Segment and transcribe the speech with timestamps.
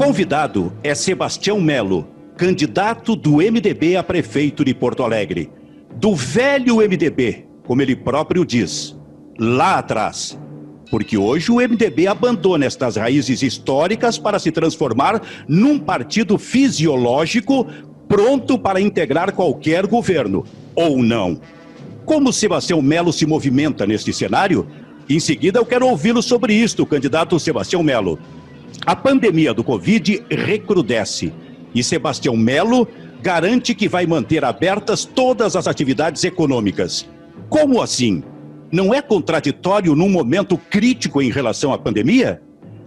[0.00, 5.50] convidado é Sebastião Melo, candidato do MDB a prefeito de Porto Alegre.
[5.94, 8.98] Do velho MDB, como ele próprio diz,
[9.38, 10.40] lá atrás.
[10.90, 17.66] Porque hoje o MDB abandona estas raízes históricas para se transformar num partido fisiológico
[18.08, 21.38] pronto para integrar qualquer governo, ou não.
[22.06, 24.66] Como Sebastião Melo se movimenta neste cenário?
[25.10, 28.18] Em seguida eu quero ouvi-lo sobre isto, candidato Sebastião Melo.
[28.84, 31.32] A pandemia do Covid recrudesce
[31.74, 32.88] e Sebastião Melo
[33.22, 37.08] garante que vai manter abertas todas as atividades econômicas.
[37.48, 38.22] Como assim?
[38.72, 42.40] Não é contraditório num momento crítico em relação à pandemia?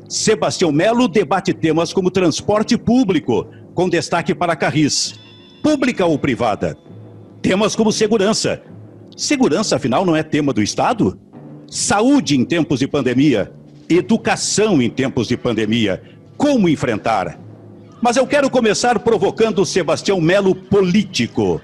[0.07, 5.19] Sebastião Melo debate temas como transporte público, com destaque para Carris.
[5.61, 6.77] Pública ou privada?
[7.41, 8.61] Temas como segurança.
[9.15, 11.19] Segurança, afinal, não é tema do Estado?
[11.67, 13.51] Saúde em tempos de pandemia.
[13.95, 16.01] Educação em tempos de pandemia.
[16.35, 17.39] Como enfrentar?
[18.01, 21.61] Mas eu quero começar provocando Sebastião Melo político.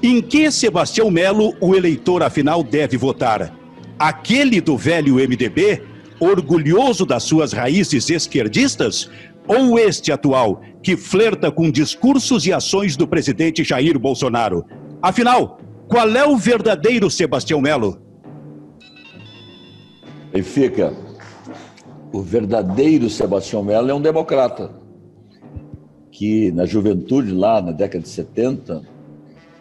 [0.00, 3.52] Em que Sebastião Melo o eleitor afinal deve votar?
[3.98, 5.82] Aquele do velho MDB,
[6.20, 9.10] orgulhoso das suas raízes esquerdistas?
[9.48, 14.64] Ou este atual, que flerta com discursos e ações do presidente Jair Bolsonaro?
[15.02, 15.58] Afinal,
[15.88, 18.00] qual é o verdadeiro Sebastião Melo?
[20.32, 20.94] E fica,
[22.14, 24.70] o verdadeiro Sebastião Melo é um democrata
[26.12, 28.82] que na juventude, lá na década de 70,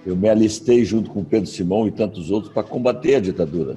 [0.05, 3.75] eu me alistei junto com Pedro Simão e tantos outros para combater a ditadura.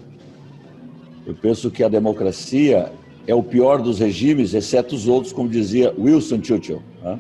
[1.25, 2.93] Eu penso que a democracia
[3.27, 6.83] é o pior dos regimes, exceto os outros, como dizia Wilson Churchill.
[7.03, 7.19] Né?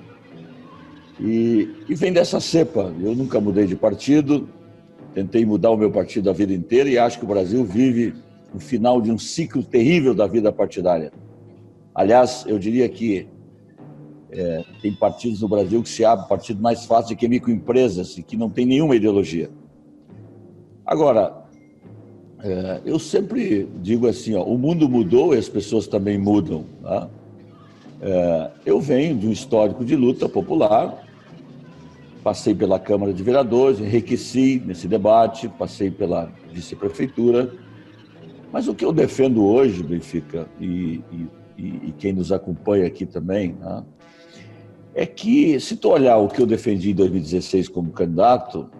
[1.18, 2.92] E, e vem dessa cepa.
[3.00, 4.46] Eu nunca mudei de partido,
[5.14, 8.12] tentei mudar o meu partido a vida inteira e acho que o Brasil vive
[8.52, 11.10] o final de um ciclo terrível da vida partidária.
[11.96, 13.26] Aliás, eu diria que
[14.30, 18.22] é, tem partidos no Brasil que se abrem partido mais fácil do que microempresas e
[18.22, 19.48] que não tem nenhuma ideologia.
[20.84, 21.46] Agora,
[22.40, 26.66] é, eu sempre digo assim, ó, o mundo mudou e as pessoas também mudam.
[26.82, 27.08] Tá?
[28.02, 31.02] É, eu venho de um histórico de luta popular,
[32.22, 37.54] passei pela Câmara de Vereadores, enriqueci nesse debate, passei pela vice-prefeitura,
[38.52, 43.54] mas o que eu defendo hoje, Benfica, e, e, e quem nos acompanha aqui também,
[43.54, 43.84] né,
[44.94, 48.70] é que, se tu olhar o que eu defendi em 2016 como candidato,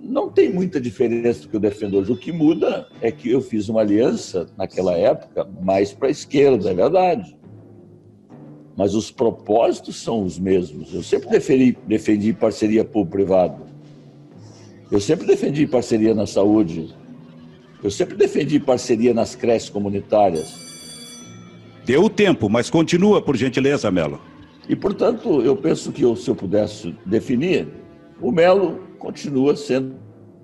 [0.00, 2.12] não tem muita diferença do que eu defendo hoje.
[2.12, 6.70] O que muda é que eu fiz uma aliança, naquela época, mais para a esquerda,
[6.70, 7.36] é verdade.
[8.76, 10.94] Mas os propósitos são os mesmos.
[10.94, 13.64] Eu sempre defendi, defendi parceria público-privado.
[14.90, 16.94] Eu sempre defendi parceria na saúde.
[17.82, 20.67] Eu sempre defendi parceria nas creches comunitárias.
[21.88, 24.20] Deu o tempo, mas continua, por gentileza, Melo.
[24.68, 27.66] E, portanto, eu penso que eu, se eu pudesse definir,
[28.20, 29.94] o Melo continua sendo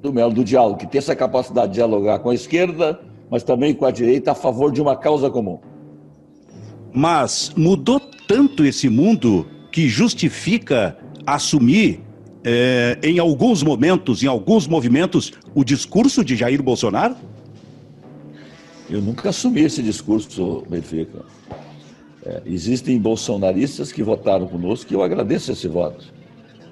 [0.02, 2.98] o Melo do diálogo, que tem essa capacidade de dialogar com a esquerda,
[3.30, 5.58] mas também com a direita a favor de uma causa comum.
[6.90, 12.00] Mas mudou tanto esse mundo que justifica assumir,
[12.42, 17.16] eh, em alguns momentos, em alguns movimentos, o discurso de Jair Bolsonaro?
[18.88, 21.24] Eu nunca assumi esse discurso, Benfica.
[22.24, 26.12] É, existem bolsonaristas que votaram conosco e eu agradeço esse voto.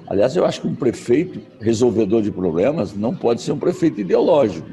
[0.06, 4.68] Aliás, eu acho que um prefeito resolvedor de problemas não pode ser um prefeito ideológico.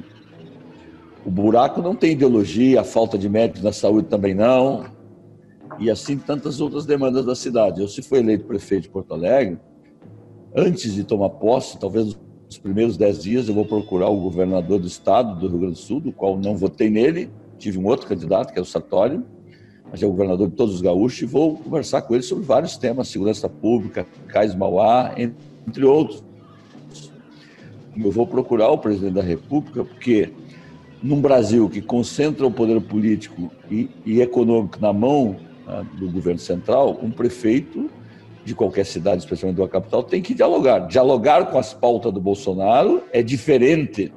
[1.25, 4.85] O buraco não tem ideologia, a falta de médicos na saúde também não,
[5.77, 7.81] e assim tantas outras demandas da cidade.
[7.81, 9.59] Eu, se for eleito prefeito de Porto Alegre,
[10.55, 12.17] antes de tomar posse, talvez
[12.49, 15.79] nos primeiros dez dias, eu vou procurar o governador do estado do Rio Grande do
[15.79, 17.29] Sul, do qual não votei nele,
[17.59, 19.23] tive um outro candidato, que é o Sartório,
[19.91, 22.75] mas é o governador de todos os gaúchos, e vou conversar com ele sobre vários
[22.75, 26.23] temas, segurança pública, Cais Mauá, entre outros.
[27.95, 30.31] Eu vou procurar o presidente da República, porque
[31.03, 35.35] num Brasil que concentra o poder político e, e econômico na mão
[35.67, 37.91] né, do governo central, um prefeito
[38.43, 40.87] de qualquer cidade, especialmente da capital, tem que dialogar.
[40.87, 44.11] Dialogar com as pautas do Bolsonaro é diferente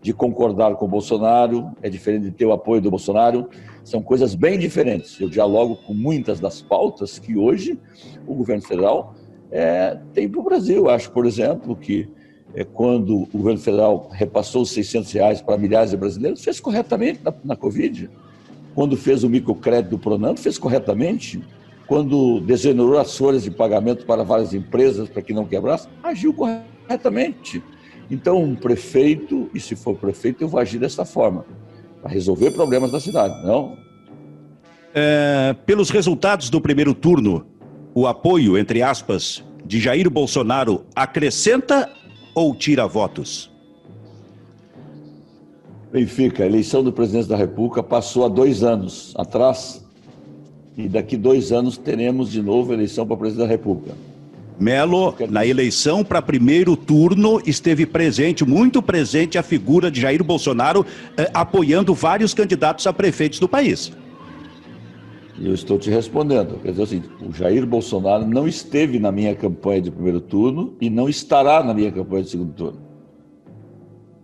[0.00, 3.48] de concordar com o Bolsonaro, é diferente de ter o apoio do Bolsonaro,
[3.84, 5.20] são coisas bem diferentes.
[5.20, 7.78] Eu dialogo com muitas das pautas que hoje
[8.26, 9.14] o governo federal
[9.50, 10.90] é, tem para o Brasil.
[10.90, 12.08] Acho, por exemplo, que
[12.54, 17.20] é, quando o governo federal repassou os 600 reais para milhares de brasileiros, fez corretamente
[17.22, 18.10] na, na Covid.
[18.74, 21.42] Quando fez o microcrédito do Pronamp, fez corretamente.
[21.92, 27.62] Quando degenerou as folhas de pagamento para várias empresas para que não quebrasse, agiu corretamente.
[28.10, 31.44] Então, um prefeito, e se for prefeito, eu vou agir dessa forma,
[32.00, 33.76] para resolver problemas da cidade, não?
[34.94, 37.44] É, pelos resultados do primeiro turno,
[37.94, 41.90] o apoio, entre aspas, de Jair Bolsonaro acrescenta
[42.34, 43.52] ou tira votos?
[45.92, 49.81] Benfica, a eleição do presidente da República passou há dois anos atrás
[50.76, 53.94] e daqui dois anos teremos de novo eleição para presidente da República.
[54.58, 60.86] Melo, na eleição para primeiro turno, esteve presente, muito presente, a figura de Jair Bolsonaro,
[61.16, 63.92] eh, apoiando vários candidatos a prefeitos do país.
[65.40, 66.60] Eu estou te respondendo.
[66.62, 70.88] Quer dizer assim, o Jair Bolsonaro não esteve na minha campanha de primeiro turno e
[70.88, 72.80] não estará na minha campanha de segundo turno.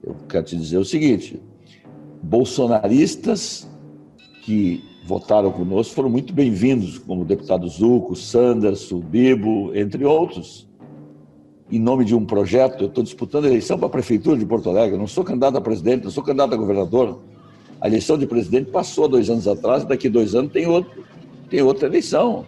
[0.04, 1.40] Eu quero te dizer o seguinte:
[2.22, 3.68] bolsonaristas
[4.44, 10.68] que votaram conosco foram muito bem-vindos, como o deputado Zuco, Sanders, o Bibo, entre outros.
[11.70, 14.68] Em nome de um projeto, eu estou disputando a eleição para a Prefeitura de Porto
[14.68, 17.22] Alegre, eu não sou candidato a presidente, não sou candidato a governador.
[17.80, 21.02] A eleição de presidente passou dois anos atrás, daqui dois anos tem, outro,
[21.48, 22.44] tem outra eleição.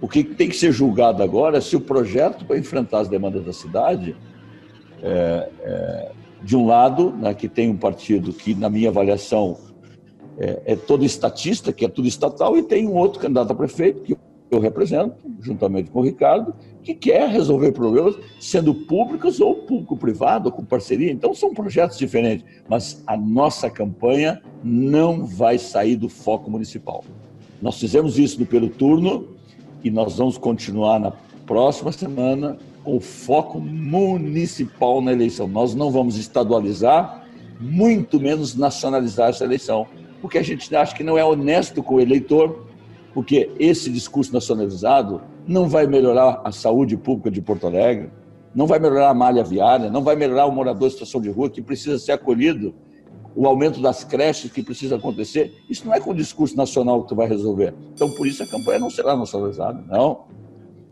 [0.00, 3.44] O que tem que ser julgado agora é se o projeto para enfrentar as demandas
[3.44, 4.16] da cidade,
[5.02, 6.12] é, é,
[6.42, 9.58] de um lado, né, que tem um partido que, na minha avaliação,
[10.40, 14.02] é, é todo estatista, que é tudo estatal, e tem um outro candidato a prefeito,
[14.02, 14.16] que
[14.50, 20.52] eu represento, juntamente com o Ricardo, que quer resolver problemas, sendo públicos ou público-privado, ou
[20.52, 21.12] com parceria.
[21.12, 22.44] Então, são projetos diferentes.
[22.68, 27.04] Mas a nossa campanha não vai sair do foco municipal.
[27.60, 29.28] Nós fizemos isso no primeiro turno
[29.84, 31.12] e nós vamos continuar na
[31.46, 35.46] próxima semana com foco municipal na eleição.
[35.46, 37.26] Nós não vamos estadualizar,
[37.60, 39.86] muito menos nacionalizar essa eleição
[40.20, 42.66] porque a gente acha que não é honesto com o eleitor,
[43.12, 48.10] porque esse discurso nacionalizado não vai melhorar a saúde pública de Porto Alegre,
[48.54, 51.50] não vai melhorar a malha viária, não vai melhorar o morador em situação de rua
[51.50, 52.74] que precisa ser acolhido,
[53.34, 55.52] o aumento das creches que precisa acontecer.
[55.68, 57.72] Isso não é com o discurso nacional que tu vai resolver.
[57.94, 60.24] Então, por isso a campanha não será nacionalizada, não.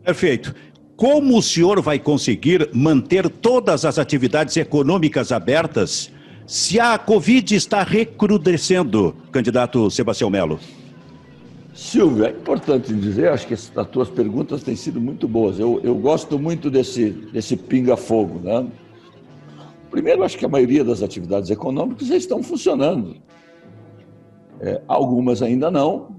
[0.03, 0.55] Perfeito.
[0.95, 6.11] Como o senhor vai conseguir manter todas as atividades econômicas abertas
[6.49, 10.59] se a Covid está recrudescendo, candidato Sebastião Melo?
[11.75, 15.59] Silvio, é importante dizer, acho que as, as tuas perguntas têm sido muito boas.
[15.59, 18.39] Eu, eu gosto muito desse, desse pinga-fogo.
[18.39, 18.67] Né?
[19.91, 23.17] Primeiro, acho que a maioria das atividades econômicas já estão funcionando.
[24.59, 26.15] É, algumas ainda não.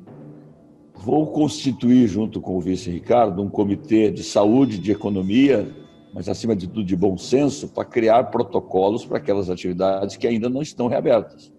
[0.94, 5.68] Vou constituir, junto com o vice Ricardo, um comitê de saúde, de economia,
[6.12, 10.48] mas acima de tudo de bom senso, para criar protocolos para aquelas atividades que ainda
[10.48, 11.52] não estão reabertas.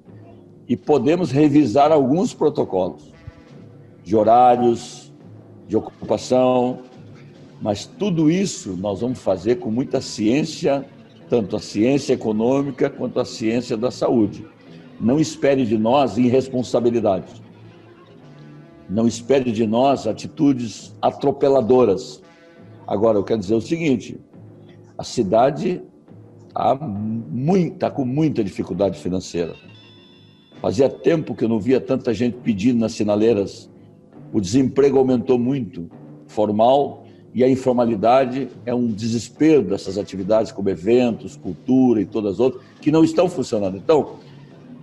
[0.67, 3.11] E podemos revisar alguns protocolos
[4.03, 5.13] de horários,
[5.67, 6.79] de ocupação,
[7.61, 10.85] mas tudo isso nós vamos fazer com muita ciência,
[11.29, 14.45] tanto a ciência econômica quanto a ciência da saúde.
[14.99, 17.41] Não espere de nós irresponsabilidade.
[18.89, 22.21] Não espere de nós atitudes atropeladoras.
[22.85, 24.19] Agora, eu quero dizer o seguinte:
[25.01, 25.81] a cidade
[26.47, 26.77] está
[27.79, 29.55] tá com muita dificuldade financeira.
[30.61, 33.67] Fazia tempo que eu não via tanta gente pedindo nas sinaleiras.
[34.31, 35.89] O desemprego aumentou muito,
[36.27, 37.03] formal,
[37.33, 42.63] e a informalidade é um desespero dessas atividades como eventos, cultura e todas as outras,
[42.79, 43.77] que não estão funcionando.
[43.77, 44.17] Então,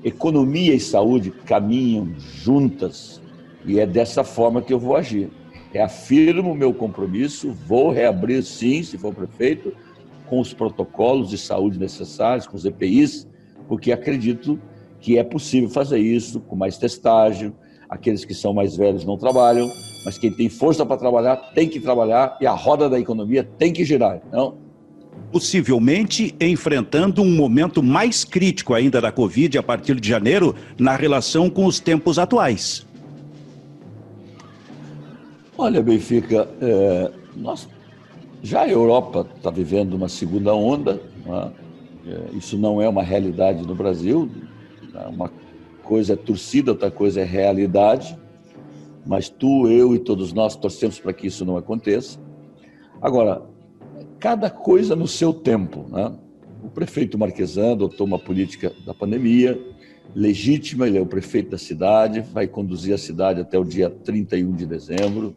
[0.02, 3.22] economia e saúde caminham juntas
[3.64, 5.30] e é dessa forma que eu vou agir.
[5.72, 9.72] Reafirmo o meu compromisso, vou reabrir sim, se for prefeito,
[10.28, 13.26] com os protocolos de saúde necessários, com os EPIs,
[13.66, 14.58] porque acredito
[15.00, 17.52] que é possível fazer isso com mais testagem.
[17.88, 19.70] Aqueles que são mais velhos não trabalham,
[20.04, 23.72] mas quem tem força para trabalhar tem que trabalhar e a roda da economia tem
[23.72, 24.56] que girar, não?
[25.32, 31.50] Possivelmente enfrentando um momento mais crítico ainda da Covid a partir de janeiro, na relação
[31.50, 32.86] com os tempos atuais.
[35.56, 37.68] Olha, Benfica, é, nós
[38.42, 41.52] já a Europa está vivendo uma segunda onda, né?
[42.32, 44.30] isso não é uma realidade no Brasil,
[44.92, 45.06] né?
[45.06, 45.30] uma
[45.82, 48.16] coisa é torcida, outra coisa é realidade,
[49.06, 52.18] mas tu, eu e todos nós torcemos para que isso não aconteça.
[53.00, 53.42] Agora,
[54.18, 55.86] cada coisa no seu tempo.
[55.88, 56.12] Né?
[56.62, 59.58] O prefeito Marquesan adotou uma política da pandemia,
[60.14, 64.54] legítima, ele é o prefeito da cidade, vai conduzir a cidade até o dia 31
[64.54, 65.36] de dezembro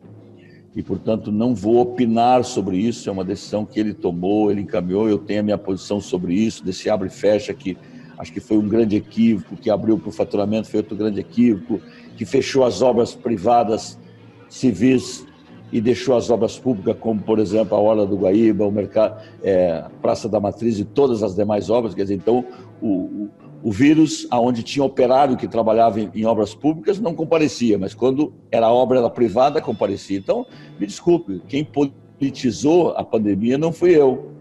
[0.76, 3.10] e, portanto, não vou opinar sobre isso.
[3.10, 5.10] É uma decisão que ele tomou, ele encaminhou.
[5.10, 7.78] Eu tenho a minha posição sobre isso, desse abre e fecha, que
[8.18, 11.82] acho que foi um grande equívoco, que abriu para o faturamento, foi outro grande equívoco,
[12.16, 14.00] que fechou as obras privadas
[14.48, 15.26] civis
[15.72, 19.86] e deixou as obras públicas, como, por exemplo, a Orla do Guaíba, o mercado, é,
[20.02, 21.94] Praça da Matriz e todas as demais obras.
[21.94, 22.46] Quer dizer, então,
[22.82, 23.30] o,
[23.64, 28.34] o, vírus, aonde tinha operário que trabalhava em, em, obras públicas, não comparecia, mas quando
[28.52, 30.18] era obra era privada, comparecia.
[30.18, 30.46] Então,
[30.80, 34.32] me desculpe, quem politizou a pandemia não fui eu.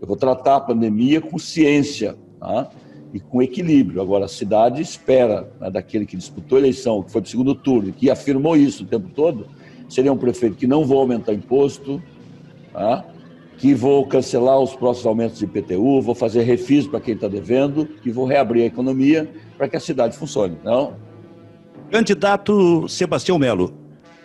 [0.00, 2.70] Eu vou tratar a pandemia com ciência tá?
[3.12, 4.02] e com equilíbrio.
[4.02, 7.54] Agora, a cidade espera né, daquele que disputou a eleição, que foi para o segundo
[7.54, 9.46] turno, que afirmou isso o tempo todo,
[9.88, 12.02] seria um prefeito que não vou aumentar imposto,
[12.72, 13.04] tá?
[13.58, 17.86] Que vou cancelar os próximos aumentos de IPTU, vou fazer refis para quem está devendo,
[18.02, 20.58] que vou reabrir a economia para que a cidade funcione.
[20.64, 20.94] Não?
[21.90, 23.72] Candidato Sebastião Melo,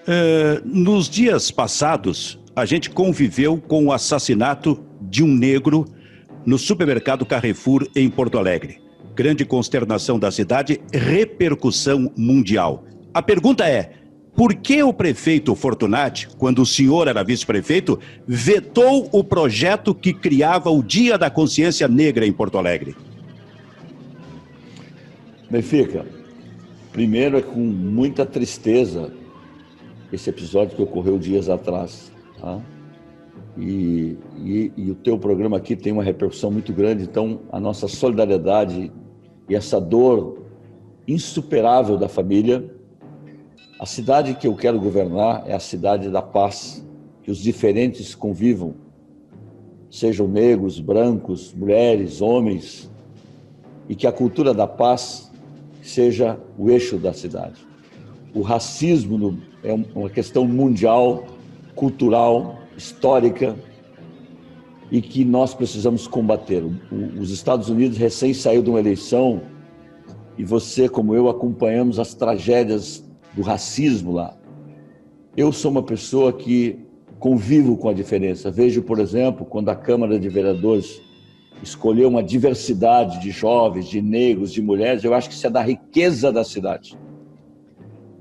[0.08, 5.86] eh, nos dias passados, a gente conviveu com o assassinato de um negro
[6.46, 8.82] no supermercado Carrefour, em Porto Alegre.
[9.16, 12.86] Grande consternação da cidade, repercussão mundial.
[13.14, 13.92] A pergunta é:
[14.40, 20.70] por que o prefeito Fortunati, quando o senhor era vice-prefeito, vetou o projeto que criava
[20.70, 22.96] o Dia da Consciência Negra em Porto Alegre?
[25.52, 26.06] Benfica,
[26.94, 29.12] primeiro é com muita tristeza
[30.10, 32.10] esse episódio que ocorreu dias atrás.
[32.40, 32.62] Tá?
[33.58, 37.90] E, e, e, o teu programa aqui tem uma repercussão muito grande, então a nossa
[37.90, 38.90] solidariedade
[39.50, 40.46] e essa dor
[41.06, 42.79] insuperável da família
[43.80, 46.86] a cidade que eu quero governar é a cidade da paz,
[47.24, 48.76] que os diferentes convivam,
[49.90, 52.92] sejam negros, brancos, mulheres, homens,
[53.88, 55.32] e que a cultura da paz
[55.82, 57.66] seja o eixo da cidade.
[58.36, 61.24] O racismo é uma questão mundial,
[61.74, 63.56] cultural, histórica,
[64.92, 66.64] e que nós precisamos combater.
[67.18, 69.42] Os Estados Unidos recém saiu de uma eleição
[70.38, 74.36] e você, como eu, acompanhamos as tragédias do racismo lá.
[75.36, 76.80] Eu sou uma pessoa que
[77.20, 78.50] convivo com a diferença.
[78.50, 81.02] Vejo, por exemplo, quando a Câmara de Vereadores
[81.62, 85.62] escolheu uma diversidade de jovens, de negros, de mulheres, eu acho que isso é da
[85.62, 86.98] riqueza da cidade.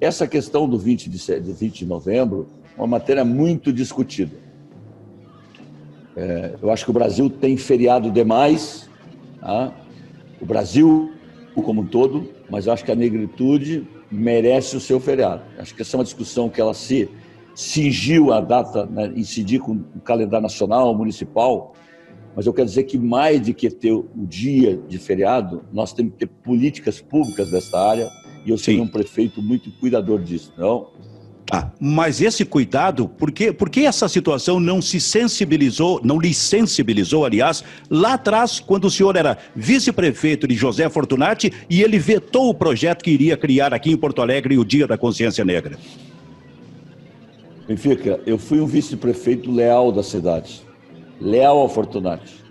[0.00, 4.36] Essa questão do 20 de, 20 de novembro é uma matéria muito discutida.
[6.16, 8.88] É, eu acho que o Brasil tem feriado demais,
[9.40, 9.72] tá?
[10.40, 11.12] o Brasil
[11.62, 15.42] como um todo, mas eu acho que a negritude merece o seu feriado.
[15.58, 17.08] Acho que essa é uma discussão que ela se
[17.54, 21.74] cingiu a data, né, incidir com o calendário nacional, municipal,
[22.36, 26.12] mas eu quero dizer que mais do que ter o dia de feriado, nós temos
[26.12, 28.08] que ter políticas públicas dessa área
[28.46, 30.92] e eu seria um prefeito muito cuidador disso, não?
[31.50, 36.34] Ah, mas esse cuidado, por que, por que essa situação não se sensibilizou, não lhe
[36.34, 42.50] sensibilizou, aliás, lá atrás, quando o senhor era vice-prefeito de José Fortunati e ele vetou
[42.50, 45.78] o projeto que iria criar aqui em Porto Alegre o Dia da Consciência Negra?
[47.66, 50.62] Benfica, eu fui um vice-prefeito leal da cidade,
[51.18, 52.44] leal ao Fortunati.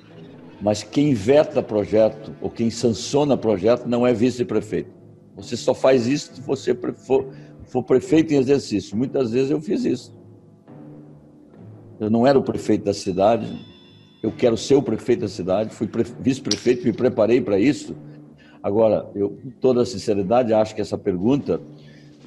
[0.60, 4.89] Mas quem veta projeto ou quem sanciona projeto não é vice-prefeito.
[5.36, 6.75] Você só faz isso se você
[7.06, 7.27] for
[7.67, 8.97] for prefeito em exercício.
[8.97, 10.15] Muitas vezes eu fiz isso.
[12.00, 13.47] Eu não era o prefeito da cidade,
[14.21, 17.95] eu quero ser o prefeito da cidade, fui vice-prefeito, me preparei para isso.
[18.62, 21.62] Agora, eu, com toda sinceridade, acho que essa pergunta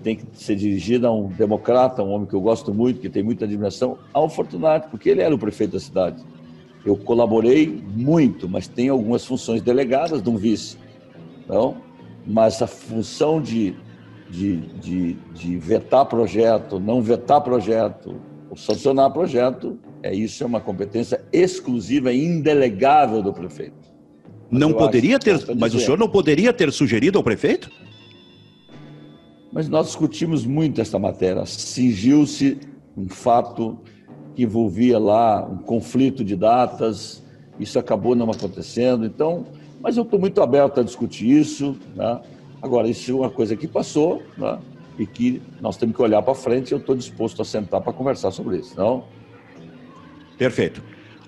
[0.02, 3.22] tem que ser dirigida a um democrata, um homem que eu gosto muito, que tem
[3.22, 6.22] muita admiração, ao Fortunato, porque ele era o prefeito da cidade.
[6.84, 10.78] Eu colaborei muito, mas tem algumas funções delegadas de um vice.
[11.44, 11.76] Então,
[12.26, 13.74] mas a função de
[14.30, 20.60] de, de, de vetar projeto, não vetar projeto, ou sancionar projeto, é isso é uma
[20.60, 23.90] competência exclusiva e indelegável do prefeito.
[24.50, 27.70] Mas não poderia ter, mas o senhor não poderia ter sugerido ao prefeito?
[29.52, 31.44] Mas nós discutimos muito essa matéria.
[31.44, 32.58] Cingiu-se
[32.96, 33.78] um fato
[34.34, 37.22] que envolvia lá um conflito de datas,
[37.58, 39.04] isso acabou não acontecendo.
[39.04, 39.46] Então,
[39.80, 41.76] mas eu estou muito aberto a discutir isso.
[41.94, 42.20] Né?
[42.62, 44.58] Agora, isso é uma coisa que passou né?
[44.98, 48.30] e que nós temos que olhar para frente eu estou disposto a sentar para conversar
[48.30, 48.74] sobre isso.
[48.76, 49.04] Não?
[50.36, 50.82] Perfeito.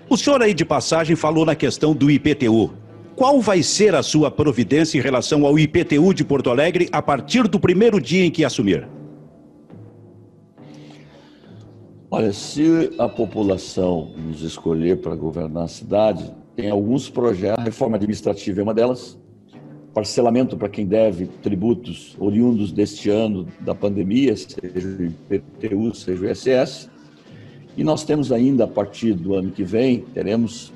[0.09, 2.71] O senhor aí de passagem falou na questão do IPTU.
[3.15, 7.47] Qual vai ser a sua providência em relação ao IPTU de Porto Alegre a partir
[7.47, 8.87] do primeiro dia em que assumir?
[12.09, 17.95] Olha, se a população nos escolher para governar a cidade, tem alguns projetos, a reforma
[17.95, 19.17] administrativa é uma delas,
[19.93, 26.29] parcelamento para quem deve tributos oriundos deste ano da pandemia, seja o IPTU, seja o
[26.29, 26.89] ISS.
[27.77, 30.73] E nós temos ainda, a partir do ano que vem, teremos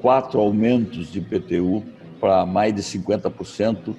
[0.00, 1.82] quatro aumentos de IPTU
[2.20, 3.94] para mais de 50%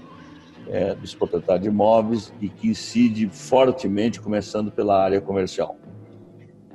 [0.67, 5.77] é, dos proprietários de imóveis e que incide fortemente, começando pela área comercial.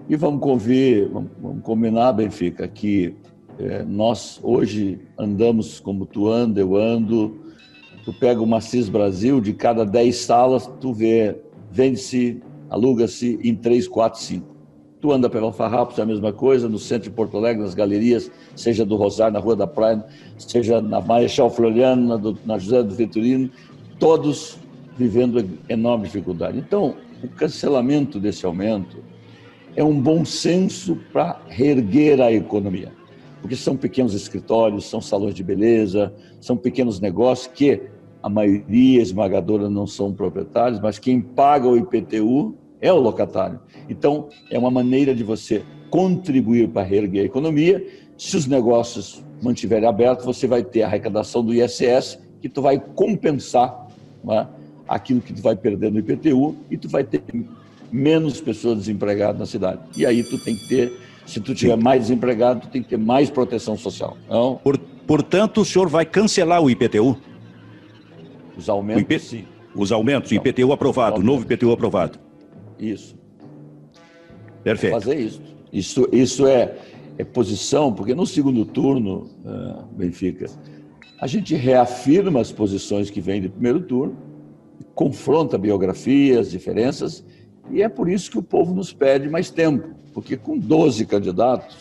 [0.09, 3.15] E vamos convir, vamos combinar, Benfica, que
[3.59, 7.48] é, nós hoje andamos como tu anda, eu ando,
[8.09, 11.37] Tu pega o Macis Brasil, de cada 10 salas, tu vê,
[11.71, 14.47] vende-se, aluga-se em 3, 4, 5.
[14.99, 18.31] Tu anda pela Farrapos, é a mesma coisa, no centro de Porto Alegre, nas galerias,
[18.57, 20.03] seja do Rosário, na Rua da Praia,
[20.39, 23.51] seja na Marechal Floriano, na, do, na José do Vitorino,
[23.99, 24.57] todos
[24.97, 26.57] vivendo enorme dificuldade.
[26.57, 29.05] Então, o cancelamento desse aumento
[29.77, 32.91] é um bom senso para reerguer a economia.
[33.43, 36.11] Porque são pequenos escritórios, são salões de beleza,
[36.41, 42.55] são pequenos negócios que a maioria esmagadora não são proprietários, mas quem paga o IPTU
[42.81, 43.61] é o locatário.
[43.89, 47.85] Então, é uma maneira de você contribuir para reerguer a economia.
[48.17, 52.79] Se os negócios mantiverem abertos, você vai ter a arrecadação do ISS, que tu vai
[52.79, 53.87] compensar
[54.31, 54.47] é?
[54.87, 57.23] aquilo que tu vai perder no IPTU e tu vai ter
[57.91, 59.81] menos pessoas desempregadas na cidade.
[59.97, 60.93] E aí tu tem que ter,
[61.27, 64.17] se tu tiver mais desempregado, tu tem que ter mais proteção social.
[64.63, 67.17] Por, portanto, o senhor vai cancelar o IPTU?
[68.59, 69.19] Os aumentos, IP...
[69.21, 69.45] sim.
[69.75, 72.19] Os aumentos, então, IPTU aprovado, novo IPTU aprovado.
[72.79, 73.17] Isso.
[74.65, 74.95] Perfeito.
[74.95, 75.41] Fazer isso.
[75.73, 76.77] Isso, isso é,
[77.17, 80.47] é posição, porque no segundo turno, uh, Benfica,
[81.21, 84.17] a gente reafirma as posições que vêm do primeiro turno,
[84.95, 87.25] confronta biografias, diferenças,
[87.71, 91.77] e é por isso que o povo nos pede mais tempo, porque com 12 candidatos,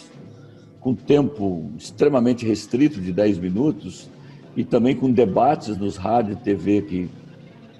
[0.80, 4.10] com tempo extremamente restrito de 10 minutos,
[4.58, 7.10] e também com debates nos rádio e TV que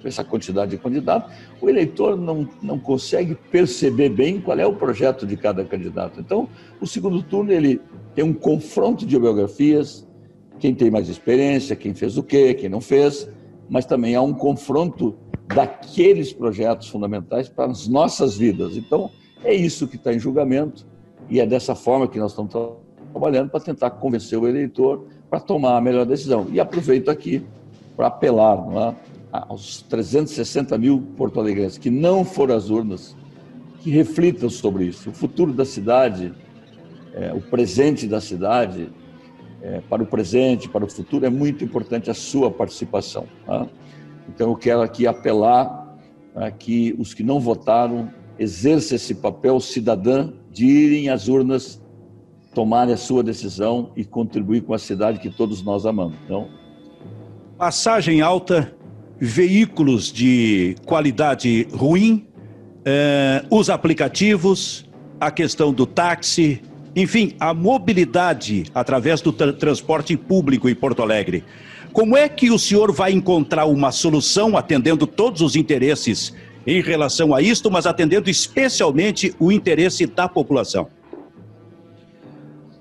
[0.04, 5.26] essa quantidade de candidatos, o eleitor não, não consegue perceber bem qual é o projeto
[5.26, 6.20] de cada candidato.
[6.20, 6.48] Então,
[6.80, 7.80] o segundo turno ele
[8.14, 10.06] tem um confronto de biografias,
[10.60, 13.28] quem tem mais experiência, quem fez o quê, quem não fez,
[13.68, 15.16] mas também há um confronto
[15.52, 18.76] daqueles projetos fundamentais para as nossas vidas.
[18.76, 19.10] Então,
[19.42, 20.86] é isso que está em julgamento
[21.28, 22.54] e é dessa forma que nós estamos
[23.12, 26.46] trabalhando para tentar convencer o eleitor para tomar a melhor decisão.
[26.50, 27.44] E aproveito aqui
[27.96, 28.94] para apelar é?
[29.32, 33.16] aos 360 mil porto-alegrenses que não foram às urnas,
[33.80, 35.10] que reflitam sobre isso.
[35.10, 36.32] O futuro da cidade,
[37.14, 38.90] é, o presente da cidade,
[39.62, 43.26] é, para o presente, para o futuro, é muito importante a sua participação.
[43.44, 43.66] Tá?
[44.28, 45.98] Então, eu quero aqui apelar
[46.34, 51.80] a que os que não votaram exerçam esse papel cidadão de irem às urnas,
[52.58, 56.16] tomarem a sua decisão e contribuir com a cidade que todos nós amamos.
[56.24, 56.48] Então,
[57.56, 58.74] Passagem alta
[59.20, 62.26] veículos de qualidade ruim,
[62.84, 64.90] eh, os aplicativos,
[65.20, 66.60] a questão do táxi,
[66.96, 71.44] enfim, a mobilidade através do tra transporte público em Porto Alegre.
[71.92, 76.34] Como é que o senhor vai encontrar uma solução atendendo todos os interesses
[76.66, 80.97] em relação a isto, mas atendendo especialmente o interesse da população?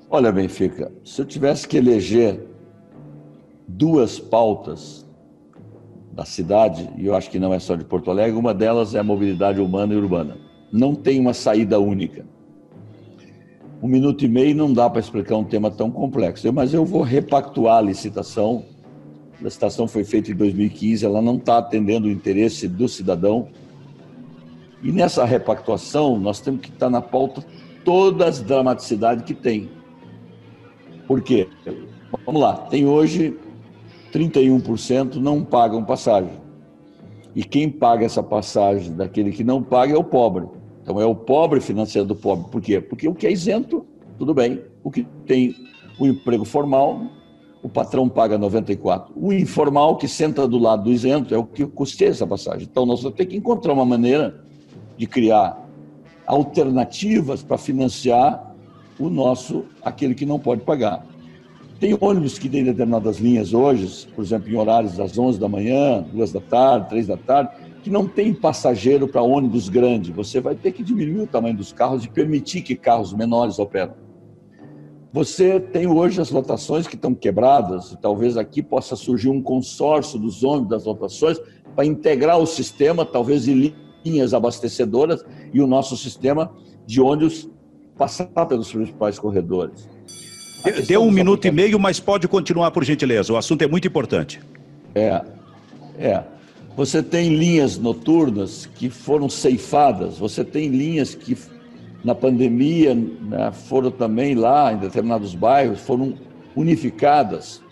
[0.10, 2.48] Olha, Benfica, se eu tivesse que eleger
[3.68, 5.06] duas pautas
[6.14, 9.00] da cidade, e eu acho que não é só de Porto Alegre, uma delas é
[9.00, 10.38] a mobilidade humana e urbana.
[10.72, 12.26] Não tem uma saída única.
[13.84, 17.02] Um minuto e meio não dá para explicar um tema tão complexo, mas eu vou
[17.02, 18.64] repactuar a licitação.
[19.40, 23.50] A licitação foi feita em 2015, ela não está atendendo o interesse do cidadão.
[24.82, 27.46] E nessa repactuação, nós temos que estar na pauta
[27.84, 29.77] todas as dramaticidades que tem.
[31.08, 31.48] Por quê?
[32.26, 33.38] Vamos lá, tem hoje
[34.12, 36.32] 31% não pagam passagem.
[37.36, 40.48] E quem paga essa passagem daquele que não paga é o pobre.
[40.82, 42.50] Então é o pobre financiando o pobre.
[42.50, 42.82] Por quê?
[42.82, 43.86] Porque o que é isento,
[44.18, 44.62] tudo bem.
[44.84, 45.54] O que tem
[46.00, 47.02] o emprego formal,
[47.62, 49.14] o patrão paga 94.
[49.16, 52.68] O informal, que senta do lado do isento, é o que custeia essa passagem.
[52.70, 54.44] Então nós vamos ter que encontrar uma maneira
[54.98, 55.64] de criar
[56.26, 58.47] alternativas para financiar
[59.00, 61.06] o nosso, aquele que não pode pagar.
[61.80, 66.04] Tem ônibus que tem determinadas linhas hoje, por exemplo, em horários das 11 da manhã,
[66.12, 67.52] 2 da tarde, 3 da tarde,
[67.84, 70.12] que não tem passageiro para ônibus grande.
[70.12, 73.94] Você vai ter que diminuir o tamanho dos carros e permitir que carros menores operam.
[75.14, 80.20] Você tem hoje as lotações que estão quebradas, e talvez aqui possa surgir um consórcio
[80.20, 81.40] dos ônibus das lotações
[81.76, 86.52] para integrar o sistema, talvez em linhas abastecedoras, e o nosso sistema
[86.86, 87.50] de ônibus
[87.98, 89.90] passar pelos principais corredores.
[90.88, 93.32] Deu um minuto e meio, mas pode continuar, por gentileza.
[93.34, 94.42] O assunto é muito importante.
[94.94, 95.22] É,
[95.98, 96.24] é.
[96.76, 101.36] Você tem linhas noturnas que foram ceifadas, você tem linhas que
[102.04, 106.14] na pandemia né, foram também lá em determinados bairros, foram
[106.56, 107.64] unificadas.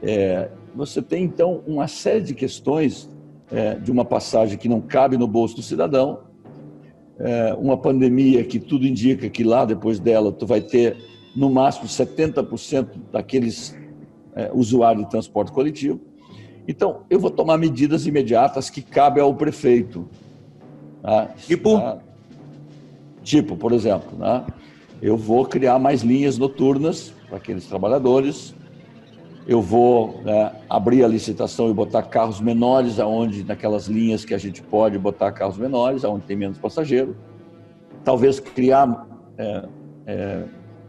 [0.00, 3.10] É, você tem então uma série de questões
[3.50, 6.20] é, de uma passagem que não cabe no bolso do cidadão,
[7.18, 10.96] é, uma pandemia que tudo indica que lá depois dela tu vai ter
[11.34, 13.76] no máximo 70% daqueles
[14.34, 16.00] é, usuários de transporte coletivo.
[16.66, 20.08] Então, eu vou tomar medidas imediatas que cabem ao prefeito.
[21.02, 21.26] Tá?
[21.46, 21.78] Tipo?
[21.78, 21.98] Tá?
[23.22, 24.44] Tipo, por exemplo, né?
[25.00, 28.54] eu vou criar mais linhas noturnas para aqueles trabalhadores,
[29.48, 34.38] eu vou né, abrir a licitação e botar carros menores aonde naquelas linhas que a
[34.38, 37.16] gente pode botar carros menores, aonde tem menos passageiro.
[38.04, 39.08] Talvez criar
[39.38, 39.68] é,
[40.06, 40.44] é,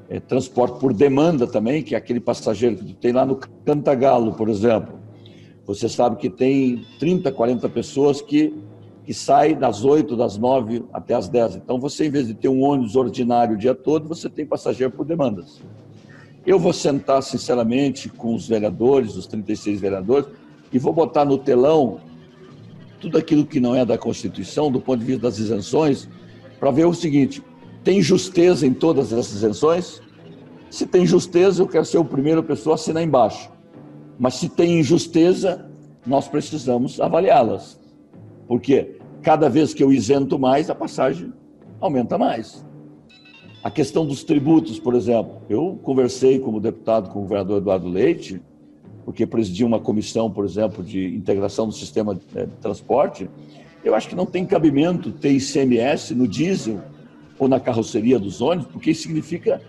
[0.09, 4.49] é, transporte por demanda também, que é aquele passageiro que tem lá no Cantagalo, por
[4.49, 4.99] exemplo.
[5.65, 8.53] Você sabe que tem 30, 40 pessoas que,
[9.05, 11.55] que saem das 8, das 9 até as 10.
[11.55, 14.91] Então, você, em vez de ter um ônibus ordinário o dia todo, você tem passageiro
[14.91, 15.61] por demandas.
[16.49, 20.25] Eu vou sentar, sinceramente, com os vereadores, os 36 vereadores,
[20.73, 21.99] e vou botar no telão
[22.99, 26.09] tudo aquilo que não é da Constituição, do ponto de vista das isenções,
[26.59, 27.43] para ver o seguinte:
[27.83, 30.01] tem justeza em todas essas isenções?
[30.71, 33.51] Se tem justeza, eu quero ser o primeiro pessoa a assinar embaixo.
[34.17, 35.69] Mas se tem injusteza,
[36.03, 37.79] nós precisamos avaliá-las.
[38.47, 41.31] Porque cada vez que eu isento mais, a passagem
[41.79, 42.65] aumenta mais.
[43.61, 48.41] A questão dos tributos, por exemplo, eu conversei como deputado com o governador Eduardo Leite,
[49.03, 52.21] porque presidi uma comissão, por exemplo, de integração do sistema de
[52.61, 53.29] transporte.
[53.83, 56.81] Eu acho que não tem cabimento ter ICMS no diesel
[57.37, 59.61] ou na carroceria dos ônibus, porque isso significa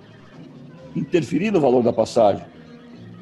[0.94, 2.44] interferir no valor da passagem.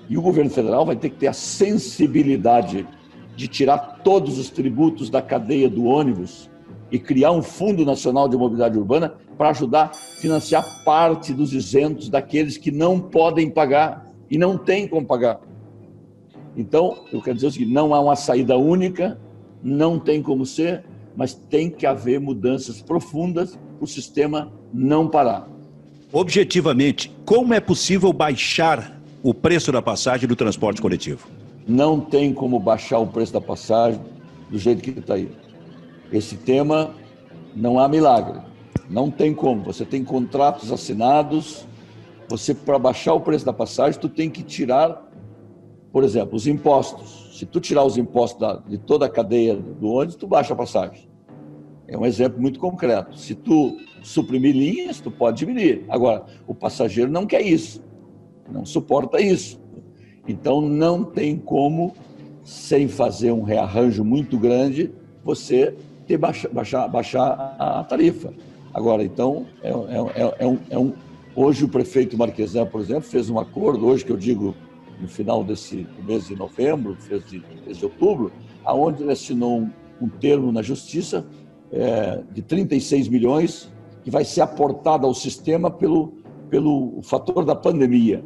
[0.06, 2.86] E o governo federal vai ter que ter a sensibilidade
[3.34, 6.50] de tirar todos os tributos da cadeia do ônibus
[6.90, 12.08] e criar um Fundo Nacional de Mobilidade Urbana para ajudar a financiar parte dos isentos
[12.08, 15.40] daqueles que não podem pagar e não têm como pagar.
[16.56, 19.18] Então, eu quero dizer o seguinte: não há uma saída única,
[19.62, 20.84] não tem como ser,
[21.16, 25.48] mas tem que haver mudanças profundas para o sistema não parar.
[26.12, 31.28] Objetivamente, como é possível baixar o preço da passagem do transporte coletivo?
[31.66, 34.00] Não tem como baixar o preço da passagem
[34.50, 35.28] do jeito que está aí.
[36.12, 36.94] Esse tema
[37.54, 38.40] não há milagre.
[38.88, 39.62] Não tem como.
[39.64, 41.66] Você tem contratos assinados.
[42.28, 45.10] Você, para baixar o preço da passagem, tu tem que tirar,
[45.92, 47.38] por exemplo, os impostos.
[47.38, 50.56] Se tu tirar os impostos da, de toda a cadeia do ônibus, tu baixa a
[50.56, 51.08] passagem.
[51.86, 53.16] É um exemplo muito concreto.
[53.18, 55.84] Se tu suprimir linhas, tu pode diminuir.
[55.88, 57.82] Agora, o passageiro não quer isso.
[58.50, 59.60] Não suporta isso.
[60.26, 61.94] Então, não tem como,
[62.44, 64.92] sem fazer um rearranjo muito grande,
[65.24, 65.74] você
[66.08, 68.32] ter baixa, baixar, baixar a tarifa.
[68.72, 70.92] Agora, então, é, é, é, é, um, é um,
[71.36, 74.54] hoje o prefeito Marquesan, por exemplo, fez um acordo, hoje que eu digo
[75.00, 78.32] no final desse mês de novembro, fez de, de outubro,
[78.64, 81.26] aonde ele assinou um, um termo na justiça
[81.70, 83.70] é, de 36 milhões
[84.02, 86.14] que vai ser aportado ao sistema pelo,
[86.48, 88.24] pelo fator da pandemia.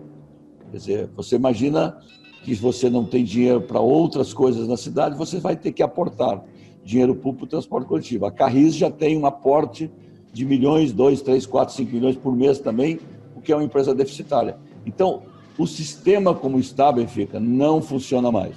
[0.70, 1.98] Quer dizer, você imagina
[2.44, 6.42] que você não tem dinheiro para outras coisas na cidade, você vai ter que aportar
[6.84, 8.26] dinheiro público para o transporte coletivo.
[8.26, 9.90] A Carris já tem um aporte
[10.32, 12.98] de milhões, dois, três, quatro, cinco milhões por mês também,
[13.36, 14.56] o que é uma empresa deficitária.
[14.86, 15.22] Então,
[15.58, 18.56] o sistema como está, Benfica, não funciona mais.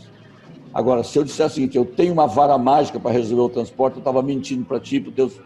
[0.74, 3.96] Agora, se eu disser o seguinte, eu tenho uma vara mágica para resolver o transporte,
[3.96, 5.42] eu estava mentindo para ti e para os teus,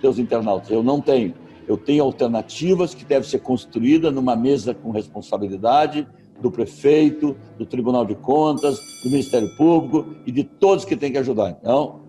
[0.00, 0.70] teus internautas.
[0.70, 1.34] Eu não tenho.
[1.68, 6.06] Eu tenho alternativas que devem ser construídas numa mesa com responsabilidade,
[6.40, 11.18] do prefeito, do Tribunal de Contas, do Ministério Público e de todos que têm que
[11.18, 11.56] ajudar.
[11.60, 12.00] Então,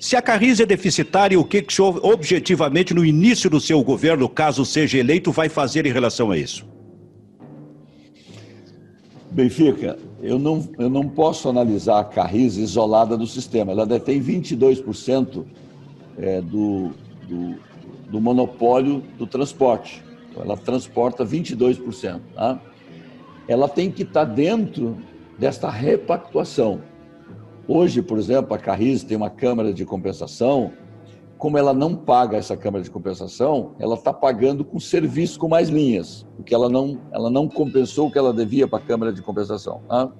[0.00, 3.84] se a Carris é deficitária, o que, que o senhor, objetivamente, no início do seu
[3.84, 6.66] governo, caso seja eleito, vai fazer em relação a isso?
[9.30, 13.72] Benfica, eu não, eu não posso analisar a Carris isolada do sistema.
[13.72, 15.44] Ela detém 22%
[16.16, 16.92] é, do,
[17.28, 17.56] do,
[18.10, 20.02] do monopólio do transporte.
[20.30, 22.20] Então, ela transporta 22%.
[22.34, 22.60] Tá?
[23.50, 24.96] Ela tem que estar dentro
[25.36, 26.82] desta repactuação.
[27.66, 30.70] Hoje, por exemplo, a Carris tem uma câmara de compensação.
[31.36, 35.68] Como ela não paga essa câmara de compensação, ela está pagando com serviço com mais
[35.68, 39.20] linhas, porque ela não, ela não compensou o que ela devia para a câmara de
[39.20, 39.80] compensação.
[39.88, 40.12] Tá?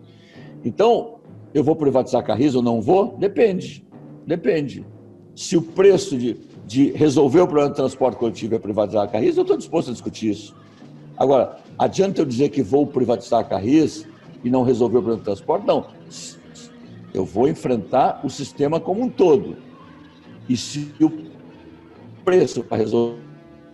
[0.65, 1.21] Então,
[1.55, 3.17] eu vou privatizar a Carris ou não vou?
[3.17, 3.87] Depende.
[4.27, 4.85] Depende.
[5.37, 9.37] Se o preço de, de resolver o problema do transporte coletivo é privatizar a Carris,
[9.37, 10.57] eu estou disposto a discutir isso.
[11.17, 14.07] Agora, adianta eu dizer que vou privatizar a Carris
[14.45, 15.67] e não resolver o problema do transporte?
[15.67, 15.87] Não.
[17.13, 19.57] Eu vou enfrentar o sistema como um todo.
[20.47, 21.11] E se o
[22.23, 23.19] preço para resolver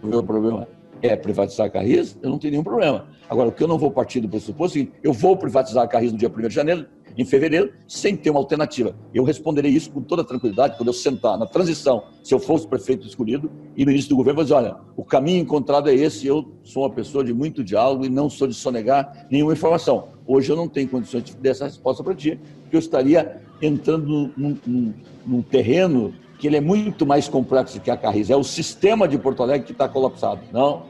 [0.02, 0.68] o problema
[1.02, 3.06] é privatizar a Carris, eu não tenho nenhum problema.
[3.28, 5.88] Agora, o que eu não vou partir do pressuposto é seguinte, eu vou privatizar a
[5.88, 8.94] Carris no dia 1 de janeiro, em fevereiro, sem ter uma alternativa.
[9.14, 13.06] Eu responderei isso com toda tranquilidade quando eu sentar na transição, se eu fosse prefeito
[13.06, 16.52] escolhido, e no início do governo, vou dizer, olha, o caminho encontrado é esse, eu
[16.62, 20.08] sou uma pessoa de muito diálogo e não sou de sonegar nenhuma informação.
[20.26, 24.32] Hoje eu não tenho condições de dar essa resposta para ti, porque eu estaria entrando
[24.36, 28.28] num, num, num terreno que ele é muito mais complexo que a Carris.
[28.28, 30.82] É o sistema de Porto Alegre que está colapsado, não?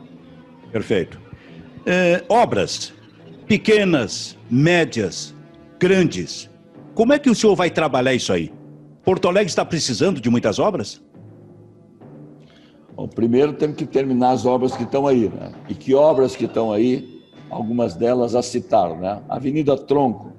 [0.73, 1.21] Perfeito.
[1.85, 2.93] É, obras
[3.47, 5.36] pequenas, médias,
[5.79, 6.51] grandes.
[6.95, 8.53] Como é que o senhor vai trabalhar isso aí?
[9.05, 11.03] Porto Alegre está precisando de muitas obras?
[12.95, 15.29] Bom, primeiro temos que terminar as obras que estão aí.
[15.29, 15.53] Né?
[15.69, 17.23] E que obras que estão aí?
[17.51, 18.97] Algumas delas a citar.
[18.97, 19.23] Né?
[19.29, 20.33] Avenida Tronco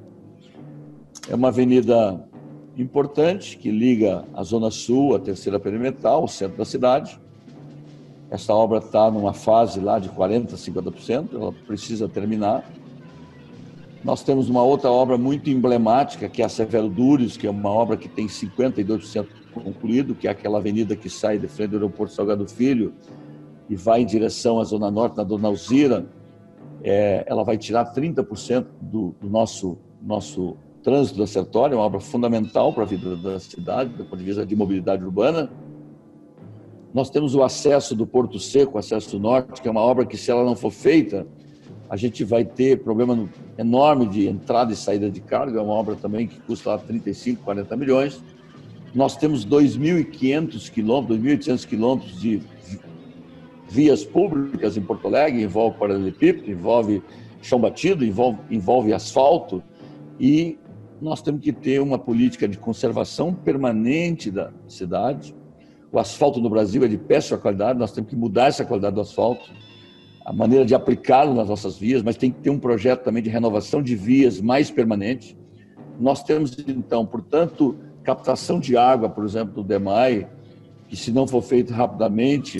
[1.29, 2.27] é uma avenida
[2.75, 7.19] importante que liga a Zona Sul, a Terceira Perimetral, o centro da cidade.
[8.29, 12.69] Essa obra está numa fase lá de 40%, 50%, ela precisa terminar.
[14.07, 17.69] Nós temos uma outra obra muito emblemática, que é a Severo Dures, que é uma
[17.69, 22.13] obra que tem 52% concluído, que é aquela avenida que sai de frente do aeroporto
[22.13, 22.93] Salgado Filho
[23.69, 26.05] e vai em direção à Zona Norte, na Dona Alzira.
[26.81, 32.71] É, ela vai tirar 30% do, do nosso, nosso trânsito da Sertória, uma obra fundamental
[32.71, 35.51] para a vida da cidade, do ponto de vista de mobilidade urbana.
[36.93, 40.31] Nós temos o acesso do Porto Seco, acesso norte, que é uma obra que, se
[40.31, 41.27] ela não for feita,
[41.89, 45.95] a gente vai ter problema enorme de entrada e saída de carga, é uma obra
[45.95, 48.21] também que custa lá 35, 40 milhões.
[48.93, 52.41] Nós temos 2.500 quilômetros, 2.800 quilômetros de
[53.69, 57.01] vias públicas em Porto Alegre, envolve paralelepípedo, envolve
[57.41, 59.63] chão batido, envolve, envolve asfalto,
[60.19, 60.57] e
[61.01, 65.35] nós temos que ter uma política de conservação permanente da cidade.
[65.91, 69.01] O asfalto no Brasil é de péssima qualidade, nós temos que mudar essa qualidade do
[69.01, 69.51] asfalto
[70.27, 73.29] a maneira de aplicá-lo nas nossas vias, mas tem que ter um projeto também de
[73.29, 75.37] renovação de vias mais permanente.
[75.97, 80.27] Nós temos, então, portanto, captação de água, por exemplo, do DEMAI,
[80.89, 82.59] que se não for feito rapidamente,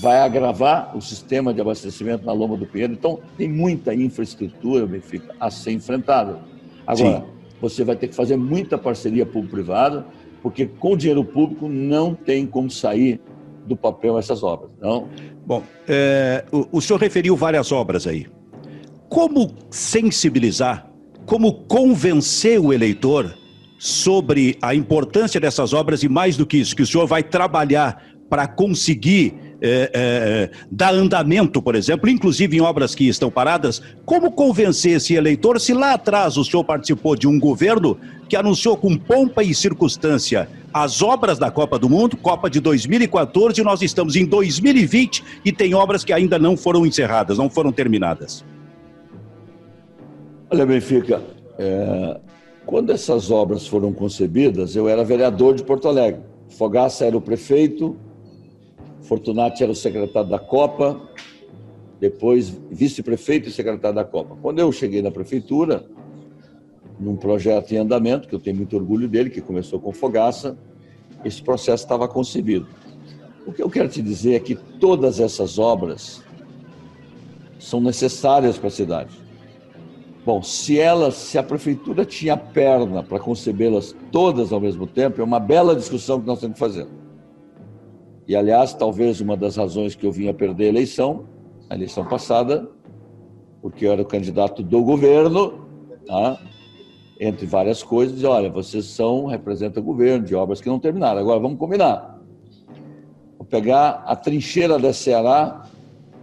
[0.00, 2.92] vai agravar o sistema de abastecimento na Loma do Pinheiro.
[2.92, 6.38] Então, tem muita infraestrutura, Benfica, a ser enfrentada.
[6.86, 7.24] Agora, Sim.
[7.60, 10.06] você vai ter que fazer muita parceria público-privada,
[10.40, 13.20] porque com dinheiro público não tem como sair
[13.66, 14.70] do papel essas obras.
[14.80, 15.08] Não?
[15.46, 18.26] Bom, é, o, o senhor referiu várias obras aí.
[19.08, 20.90] Como sensibilizar,
[21.26, 23.34] como convencer o eleitor
[23.78, 28.02] sobre a importância dessas obras e mais do que isso, que o senhor vai trabalhar
[28.28, 34.32] para conseguir é, é, dar andamento, por exemplo, inclusive em obras que estão paradas, como
[34.32, 37.96] convencer esse eleitor se lá atrás o senhor participou de um governo
[38.28, 43.62] que anunciou com pompa e circunstância as obras da Copa do Mundo, Copa de 2014,
[43.62, 48.44] nós estamos em 2020 e tem obras que ainda não foram encerradas, não foram terminadas.
[50.50, 51.22] Olha, Benfica,
[51.58, 52.20] é,
[52.64, 56.22] quando essas obras foram concebidas, eu era vereador de Porto Alegre.
[56.48, 57.96] Fogaça era o prefeito,
[59.02, 61.00] Fortunati era o secretário da Copa,
[62.00, 64.36] depois vice-prefeito e secretário da Copa.
[64.40, 65.84] Quando eu cheguei na prefeitura,
[66.98, 70.56] num projeto em andamento, que eu tenho muito orgulho dele, que começou com Fogaça,
[71.24, 72.66] esse processo estava concebido.
[73.46, 76.22] O que eu quero te dizer é que todas essas obras
[77.58, 79.22] são necessárias para a cidade.
[80.24, 80.78] Bom, se
[81.12, 86.20] se a prefeitura tinha perna para concebê-las todas ao mesmo tempo, é uma bela discussão
[86.20, 86.86] que nós temos que fazer.
[88.32, 91.26] E aliás, talvez uma das razões que eu vinha perder a eleição,
[91.68, 92.66] a eleição passada,
[93.60, 95.66] porque eu era o candidato do governo,
[96.06, 96.40] tá?
[97.20, 101.20] entre várias coisas, diz, olha, vocês são, representam o governo de obras que não terminaram.
[101.20, 102.22] Agora vamos combinar.
[103.36, 105.66] Vou pegar a trincheira da Ceará,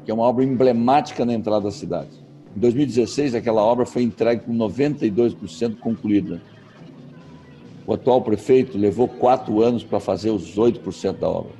[0.03, 2.09] que é uma obra emblemática na entrada da cidade.
[2.57, 6.41] Em 2016, aquela obra foi entregue com 92% concluída.
[7.85, 11.58] O atual prefeito levou quatro anos para fazer os 8% da obra.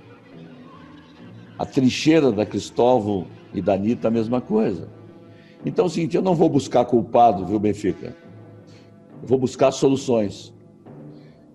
[1.60, 4.88] A trincheira da Cristóvão e da Anitta, a mesma coisa.
[5.66, 8.16] Então é o seguinte, eu não vou buscar culpado, viu, Benfica?
[9.22, 10.54] Eu vou buscar soluções.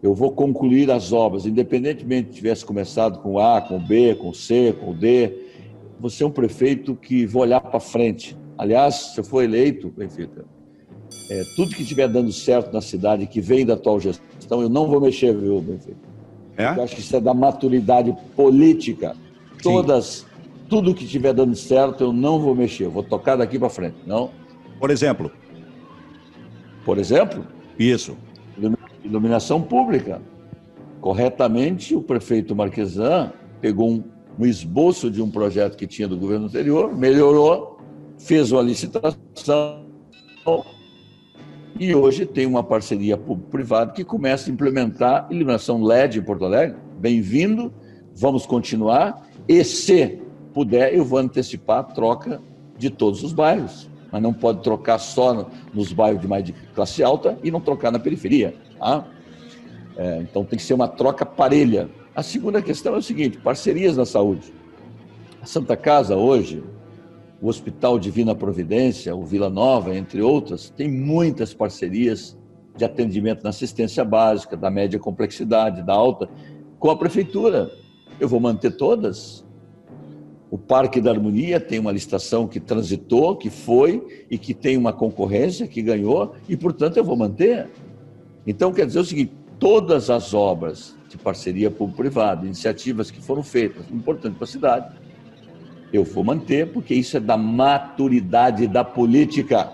[0.03, 4.75] Eu vou concluir as obras, independentemente de tivesse começado com A, com B, com C,
[4.79, 5.33] com D.
[5.99, 8.37] Você é um prefeito que vou olhar para frente.
[8.59, 10.45] Aliás, se eu for eleito, Benfica,
[11.31, 14.87] é, tudo que estiver dando certo na cidade, que vem da atual gestão, eu não
[14.87, 15.97] vou mexer, viu, Benfica?
[16.59, 16.67] É?
[16.67, 19.17] Eu acho que isso é da maturidade política.
[19.73, 20.27] Todas,
[20.69, 22.85] tudo que estiver dando certo, eu não vou mexer.
[22.85, 24.31] Eu vou tocar daqui para frente, não?
[24.79, 25.31] Por exemplo?
[26.85, 27.47] Por exemplo?
[27.79, 28.17] Isso.
[29.03, 30.21] Iluminação pública.
[31.01, 34.05] Corretamente, o prefeito Marquesan pegou um,
[34.39, 37.79] um esboço de um projeto que tinha do governo anterior, melhorou,
[38.19, 39.83] fez uma licitação
[41.79, 46.77] E hoje tem uma parceria público-privada que começa a implementar iluminação LED em Porto Alegre.
[46.99, 47.73] Bem-vindo,
[48.15, 49.24] vamos continuar.
[49.49, 50.21] E se
[50.53, 52.41] puder, eu vou antecipar a troca
[52.79, 53.89] de todos os bairros.
[54.11, 57.91] Mas não pode trocar só nos bairros de mais de classe alta e não trocar
[57.91, 58.55] na periferia.
[58.79, 59.07] Tá?
[59.97, 61.89] É, então tem que ser uma troca parelha.
[62.15, 64.53] A segunda questão é o seguinte: parcerias na saúde.
[65.43, 66.63] A Santa Casa hoje
[67.45, 72.39] o Hospital Divina Providência, o Vila Nova, entre outras, tem muitas parcerias
[72.75, 76.27] de atendimento na assistência básica, da média complexidade, da alta,
[76.79, 77.71] com a prefeitura.
[78.21, 79.45] Eu vou manter todas.
[80.51, 84.93] O Parque da Harmonia tem uma licitação que transitou, que foi e que tem uma
[84.93, 87.69] concorrência que ganhou e, portanto, eu vou manter.
[88.47, 93.85] Então, quer dizer o seguinte: todas as obras de parceria público-privada, iniciativas que foram feitas,
[93.91, 94.95] importantes para a cidade,
[95.93, 99.73] eu vou manter, porque isso é da maturidade da política.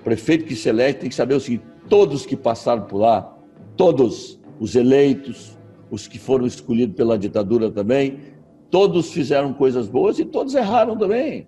[0.00, 3.36] O prefeito que se elege tem que saber o seguinte: todos que passaram por lá,
[3.76, 5.53] todos os eleitos,
[5.94, 8.18] os que foram escolhidos pela ditadura também,
[8.68, 11.46] todos fizeram coisas boas e todos erraram também.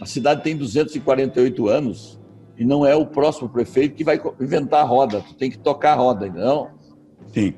[0.00, 2.20] A cidade tem 248 anos
[2.56, 5.94] e não é o próximo prefeito que vai inventar a roda, tu tem que tocar
[5.94, 6.68] a roda, não?
[7.32, 7.52] Sim.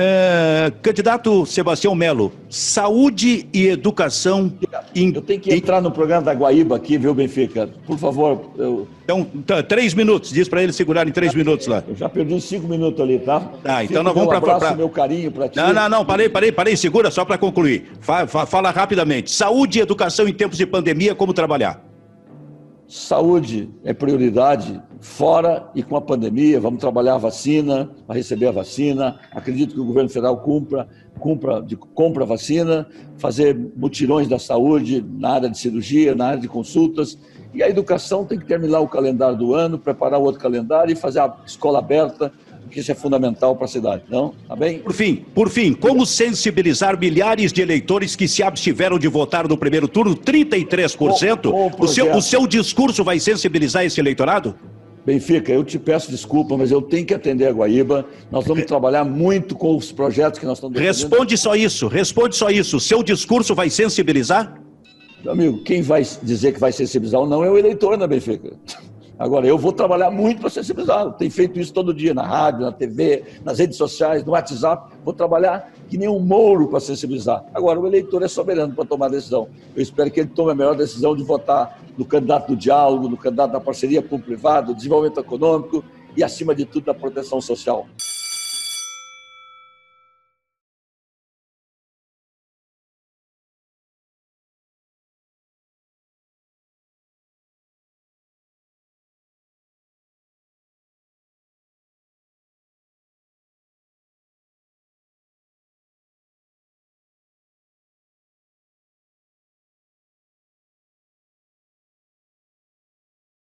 [0.00, 4.52] É, candidato Sebastião Melo, saúde e educação.
[4.94, 7.68] Em, eu tenho que entrar no programa da Guaíba aqui, viu, Benfica?
[7.84, 8.52] Por favor.
[8.56, 8.86] Eu...
[9.02, 11.82] Então, tá, três minutos, diz para ele segurar em três minutos lá.
[11.88, 13.42] Eu já perdi cinco minutos ali, tá?
[13.64, 14.40] Ah, então nós vamos para.
[14.40, 14.76] Pra...
[14.76, 15.56] meu carinho para ti.
[15.56, 17.90] Não, não, não, parei, parei, parei, segura só para concluir.
[18.00, 19.32] Fala, fala rapidamente.
[19.32, 21.87] Saúde e educação em tempos de pandemia, como trabalhar?
[22.88, 26.58] Saúde é prioridade fora e com a pandemia.
[26.58, 29.20] Vamos trabalhar a vacina, para receber a vacina.
[29.30, 30.88] Acredito que o governo federal cumpra,
[31.20, 36.40] cumpra, de, compra a vacina, fazer mutirões da saúde na área de cirurgia, na área
[36.40, 37.18] de consultas.
[37.52, 40.96] E a educação tem que terminar o calendário do ano, preparar o outro calendário e
[40.96, 42.32] fazer a escola aberta
[42.68, 44.34] porque isso é fundamental para a cidade, não?
[44.46, 44.80] Tá bem?
[44.80, 49.56] Por fim, por fim, como sensibilizar milhares de eleitores que se abstiveram de votar no
[49.56, 51.46] primeiro turno, 33%?
[51.46, 54.54] O, o, o, seu, o seu discurso vai sensibilizar esse eleitorado?
[55.04, 58.04] Benfica, eu te peço desculpa, mas eu tenho que atender a Guaíba.
[58.30, 60.94] Nós vamos trabalhar muito com os projetos que nós estamos defendendo.
[60.94, 62.78] Responde só isso, responde só isso.
[62.78, 64.60] Seu discurso vai sensibilizar?
[65.24, 68.52] Meu amigo, quem vai dizer que vai sensibilizar ou não é o eleitor na Benfica.
[69.18, 71.10] Agora, eu vou trabalhar muito para sensibilizar.
[71.14, 74.94] Tenho feito isso todo dia, na rádio, na TV, nas redes sociais, no WhatsApp.
[75.04, 77.44] Vou trabalhar que nem um mouro para sensibilizar.
[77.52, 79.48] Agora, o eleitor é soberano para tomar decisão.
[79.74, 83.16] Eu espero que ele tome a melhor decisão de votar no candidato do diálogo, no
[83.16, 85.84] candidato da parceria público-privado, desenvolvimento econômico
[86.16, 87.86] e, acima de tudo, da proteção social.